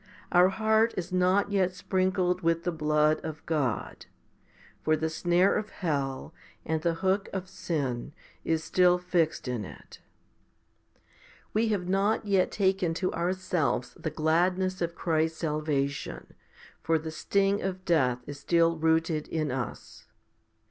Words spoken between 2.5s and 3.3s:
the blood